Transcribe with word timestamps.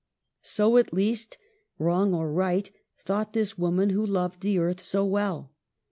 So 0.41 0.77
at 0.77 0.91
least, 0.95 1.37
wrong 1.77 2.11
or 2.15 2.31
right, 2.33 2.71
thought 2.97 3.33
this 3.33 3.55
woman 3.59 3.91
who 3.91 4.03
loved 4.03 4.41
the 4.41 4.57
earth 4.57 4.81
so 4.81 5.05
well. 5.05 5.51